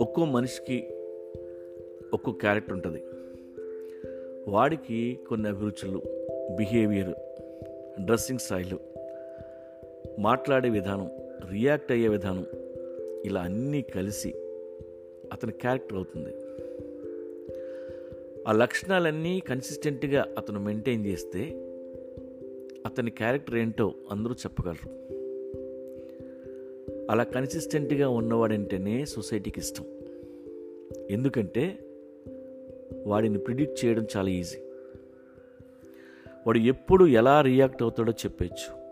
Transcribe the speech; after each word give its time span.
ఒక్కో 0.00 0.24
మనిషికి 0.24 0.88
ఒక్కో 2.12 2.32
క్యారెక్టర్ 2.32 2.74
ఉంటుంది. 2.74 3.02
వాడికి 4.48 5.18
కొన్ని 5.28 5.48
అభిరుచులు 5.48 6.02
బిహేవియర్ 6.56 7.14
డ్రెస్సింగ్ 8.04 8.38
స్టైలు 8.38 8.78
మాట్లాడే 10.18 10.68
విధానం 10.68 11.10
రియాక్ట్ 11.52 11.92
అయ్యే 11.92 12.08
విధానం 12.08 12.46
ఇలా 13.24 13.40
అన్నీ 13.40 13.82
కలిసి 13.82 14.28
అతని 15.32 15.52
క్యారెక్టర్ 15.52 15.96
అవుతుంది. 15.96 16.30
ఆ 18.48 18.52
లక్షణాలన్నీ 18.52 19.40
కన్సిస్టెంట్గా 19.40 20.34
అతను 20.38 20.60
మెయింటైన్ 20.60 21.06
చేస్తే 21.06 21.40
అతని 22.86 23.10
క్యారెక్టర్ 23.10 23.54
ఏంటో 23.54 23.94
అందరూ 24.10 24.34
చెప్పగలరు. 24.34 25.04
అలా 27.10 27.24
కన్సిస్టెంట్గా 27.24 28.08
ఉన్నవాడంటేనే 28.08 29.04
సొసైటీకి 29.04 29.60
ఇష్టం. 29.60 29.84
ఎందుకంటే 31.10 31.78
వాడిని 33.06 33.38
ప్రిడిక్ట్ 33.38 33.84
చేయడం 33.84 34.06
చాలా 34.16 34.28
ఈజీ 34.28 34.56
వాడు 36.46 36.58
ఎప్పుడు 36.58 37.04
ఎలా 37.04 37.40
రియాక్ట్ 37.40 37.82
అవుతాడో 37.82 38.12
చెప్పచ్చు. 38.12 38.84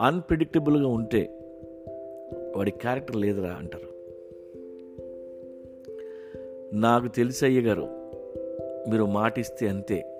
అన్ప్రిడిక్టబుల్గా 0.00 0.88
ఉంటే 0.88 1.38
వాడి 2.56 2.70
క్యారెక్టర్ 2.70 3.16
లేదురా 3.16 3.50
అంటారు. 3.50 3.96
నాకు 6.74 7.08
తెలిసి 7.08 7.44
అయ్యగారు 7.44 7.82
మీరు 8.90 9.06
మాటిస్తే 9.06 9.68
అంతే. 9.68 10.12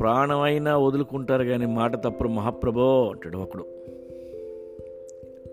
ప్రాణమైనా 0.00 0.78
వదులుకుంటారు 0.78 1.44
కానీ 1.44 1.66
మాట 1.66 1.96
తప్పరు 1.96 2.28
మహాప్రభో 2.28 3.10
అంటాడు 3.10 3.38
ఒకడు. 3.38 3.66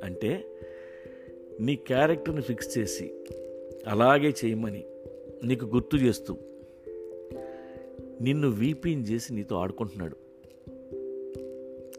అంటే 0.04 0.46
నీ 1.60 1.76
క్యారెక్టర్ని 1.76 2.42
ఫిక్స్ 2.42 2.78
చేసి 2.78 3.14
అలాగే 3.88 4.34
చేయమని 4.46 4.84
నీకు 5.44 5.66
గుర్తు 5.66 5.98
చేస్తూ 5.98 6.36
నిన్ను 8.22 8.50
వీపీని 8.50 9.04
చేసి 9.04 9.34
నీతో 9.34 9.56
ఆడుకుంటున్నాడు. 9.56 10.16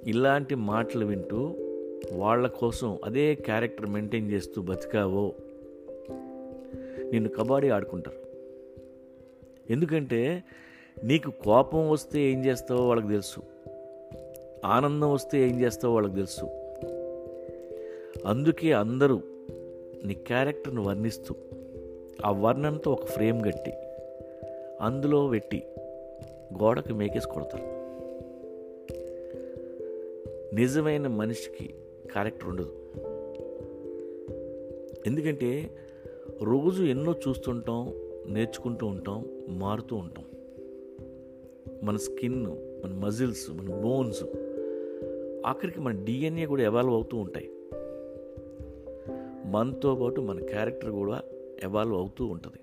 ఇలాంటి 0.07 0.55
మాటలు 0.55 1.07
వింటూ 1.07 1.55
వాళ్ళ 2.13 2.47
కోసం 2.47 2.99
అదే 3.05 3.35
క్యారెక్టర్ 3.35 3.91
మెయింటైన్ 3.91 4.31
చేస్తూ 4.31 4.63
బతికావో 4.63 5.35
నిన్ను 7.13 7.31
కబడ్డీ 7.31 7.69
ఆడుకుంటారు. 7.69 8.17
ఎందుకంటే 9.73 10.45
నీకు 11.05 11.31
కోపం 11.31 11.91
వస్తే 11.91 12.21
ఏం 12.21 12.45
చేస్తావో 12.45 12.89
వాళ్ళకి 12.89 13.09
తెలుసు. 13.09 13.41
ఆనందం 14.65 15.13
వస్తే 15.13 15.49
ఏం 15.49 15.61
చేస్తావో 15.61 15.95
వాళ్ళకి 15.95 16.15
తెలుసు. 16.15 16.68
అందుకే 18.27 18.73
అందరూ 18.73 19.21
నీ 20.05 20.15
క్యారెక్టర్ను 20.15 20.83
వర్ణిస్తూ 20.83 21.35
ఆ 22.25 22.31
వర్ణంతో 22.31 22.93
ఒక 22.93 23.05
ఫ్రేమ్ 23.05 23.45
కట్టి 23.45 23.73
అందులో 24.81 25.29
పెట్టి 25.29 25.63
గోడకు 26.63 26.93
మేకేసి 26.93 27.29
కొడతారు. 27.29 27.79
నిజమైన 30.55 31.07
మనిషికి 31.07 31.75
క్యారెక్టర్ 32.13 32.49
ఉండదు. 32.49 32.73
ఎందుకంటే 35.07 35.77
రోజు 36.43 36.83
ఎన్నో 36.83 37.15
చూస్తుంటాం 37.29 37.93
నేర్చుకుంటూ 38.27 38.87
ఉంటాం 38.87 39.25
మారుతూ 39.49 39.97
ఉంటాం. 39.97 40.25
మన 41.83 41.97
స్కిన్ 41.97 42.47
మన 42.85 42.93
మజిల్స్ 42.93 43.51
మన 43.51 43.75
బోన్స్ 43.75 44.25
ఆఖరికి 45.47 45.81
మన 45.81 46.05
డిఎన్ఏ 46.05 46.47
కూడా 46.47 46.63
ఎవాల్వ్ 46.63 46.95
అవుతూ 46.95 47.17
ఉంటాయి. 47.17 47.51
మనతో 49.49 49.95
పాటు 49.95 50.21
మన 50.21 50.41
క్యారెక్టర్ 50.41 50.91
కూడా 50.91 51.23
ఎవాల్వ్ 51.63 51.95
అవుతూ 51.95 52.27
ఉంటుంది. 52.27 52.59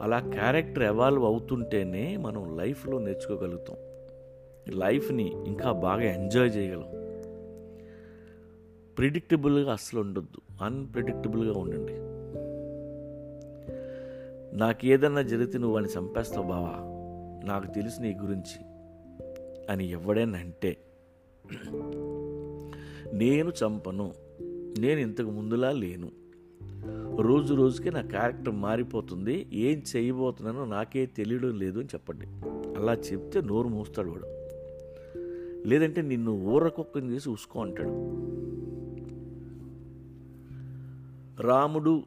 అలా 0.00 0.18
క్యారెక్టర్ 0.18 0.82
ఎవాల్వ్ 0.82 1.24
అవుతుంటేనే 1.24 2.16
మనం 2.16 2.58
లైఫ్లో 2.58 2.98
నేర్చుకోగలుగుతాం. 2.98 3.76
లైఫ్ని 4.78 5.32
ఇంకా 5.46 5.72
బాగా 5.72 6.02
ఎంజాయ్ 6.02 6.56
చేయగలం. 6.56 6.88
ప్రిడిక్టబుల్గా 8.98 9.72
అస్సలు 9.72 10.00
ఉండొద్దు. 10.00 10.64
అన్ప్రిడిక్టబుల్గా 10.64 11.60
ఉండండి. 11.60 11.92
నాకు 14.56 14.86
ఏదన్నా 14.86 15.22
జరిగితే 15.22 15.58
నువ్వు 15.58 15.76
అని 15.76 15.86
చంపేస్తావు 15.86 16.46
బావా. 16.46 16.72
నాకు 17.46 17.74
తెలుసు 17.74 18.00
నీ 18.00 18.14
గురించి 18.14 18.66
అని 19.70 19.90
ఎవడైనా 19.90 20.38
అంటే 20.38 20.76
నేను 23.12 23.50
చంపను. 23.50 24.25
నేను 24.78 25.00
ఇంతకు 25.00 25.30
ముందులా 25.30 25.72
లేను. 25.72 26.10
రోజు 27.20 27.54
రోజుకి 27.54 27.90
నా 27.90 28.00
క్యారెక్టర్ 28.00 28.54
మారిపోతుంది. 28.54 29.46
ఏం 29.52 29.82
చేయబోతున్నానో 29.96 30.64
నాకే 30.64 31.06
తెలియడం 31.06 31.58
లేదు 31.58 31.78
అని 31.78 31.88
చెప్పండి. 31.88 32.26
అలా 32.80 32.94
చెప్తే 32.94 33.40
నోరు 33.40 33.68
మూస్తాడు 33.68 34.10
వాడు. 34.10 34.26
లేదంటే 35.68 36.02
నిన్ను 36.02 36.30
ఊరకొక్కని 36.30 37.10
చేసి 37.10 37.30
ఉసుకో 37.30 37.62
అంటాడు. 37.62 37.88
రాముడు 41.46 42.02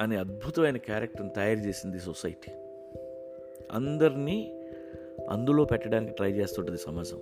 అనే 0.00 0.16
అద్భుతమైన 0.16 0.76
క్యారెక్టర్ని 0.76 1.30
తయారు 1.30 1.58
చేసింది 1.58 2.00
సొసైటీ. 2.00 2.52
అందరినీ 3.72 4.68
అందులో 5.30 5.64
పెట్టడానికి 5.64 6.12
ట్రై 6.12 6.32
చేస్తుంటుంది 6.32 6.78
సమాజం. 6.78 7.18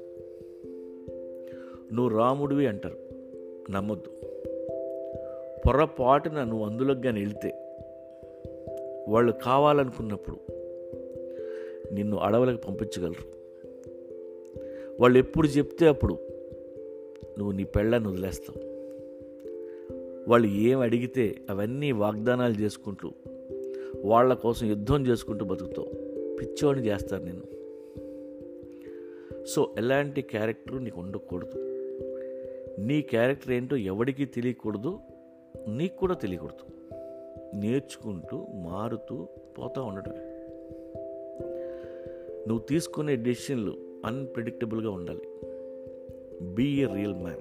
నువ్వు 1.93 2.09
రాముడివి 2.09 2.67
అంటారు. 2.67 2.99
నమ్మొద్దు. 3.71 4.30
పొరపాటున 5.67 6.45
నువ్వు 6.45 6.67
అందులోకి 6.67 7.03
కానీ 7.03 7.21
వెళ్తే 7.21 7.55
వాళ్ళు 9.09 9.33
కావాలనుకున్నప్పుడు 9.33 10.39
నిన్ను 11.93 12.17
అడవులకు 12.17 12.67
పంపించగలరు. 12.67 13.41
వాళ్ళు 15.01 15.19
ఎప్పుడు 15.19 15.49
చెప్తే 15.49 15.87
అప్పుడు 15.87 16.19
నువ్వు 17.39 17.53
నీ 17.53 17.65
పెళ్ళని 17.65 18.09
వదిలేస్తావు. 18.09 18.71
వాళ్ళు 20.31 20.49
ఏం 20.49 20.81
అడిగితే 20.81 21.37
అవన్నీ 21.51 21.93
వాగ్దానాలు 21.93 22.55
చేసుకుంటూ 22.55 23.11
వాళ్ళ 24.05 24.35
కోసం 24.35 24.67
యుద్ధం 24.67 25.07
చేసుకుంటూ 25.07 25.45
బతుకుతావు. 25.45 25.89
పిచ్చోని 26.37 26.87
చేస్తారు 26.87 27.23
నేను 27.23 27.61
సో 29.45 29.75
ఎలాంటి 29.79 30.23
క్యారెక్టర్ 30.23 30.85
నీకు 30.85 31.01
ఉండకూడదు. 31.01 31.59
నీ 32.81 33.03
క్యారెక్టర్ 33.03 33.53
ఏంటో 33.53 33.77
ఎవడికి 33.77 34.25
తెలియకూడదు. 34.25 34.99
నీకు 35.69 35.97
కూడా 35.97 36.15
తెలియకూడదు. 36.15 36.95
నేర్చుకుంటూ 37.55 38.47
మారుతూ 38.55 39.29
పోతూ 39.59 39.85
ఉండటమే. 39.85 40.27
నువ్వు 42.49 42.59
తీసుకునే 42.59 43.17
డెసిషన్లు 43.17 43.75
అన్ప్రెడిక్టబుల్గా 44.07 44.91
ఉండాలి. 44.91 45.23
Be 46.55 46.83
a 46.83 46.87
real 46.95 47.15
man. 47.15 47.41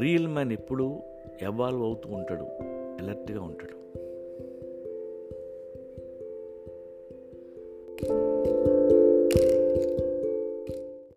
Real 0.00 0.28
man 0.28 0.52
ఎప్పుడూ 0.52 1.00
ఎవాల్వ్ 1.42 1.82
అవుతూ 1.82 2.12
ఉంటాడు 2.12 2.44
అలర్ట్గా 3.02 3.42
ఉంటాడు. 3.42 3.87